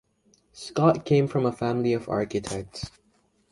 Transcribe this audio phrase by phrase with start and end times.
[0.53, 2.89] Scott came from a family of architects.